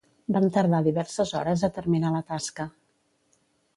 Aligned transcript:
Van 0.35 0.45
tardar 0.53 0.79
diverses 0.87 1.33
hores 1.39 1.67
a 1.67 1.71
terminar 1.77 2.13
la 2.17 2.25
tasca. 2.33 2.67